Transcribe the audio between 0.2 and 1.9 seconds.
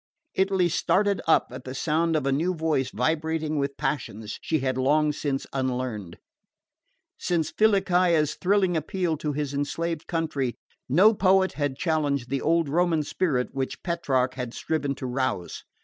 Italy started up at the